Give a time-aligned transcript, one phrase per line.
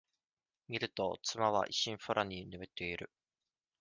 [0.67, 3.11] みると、妻は一心不乱に眠っている。